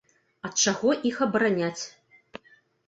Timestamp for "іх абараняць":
1.11-1.81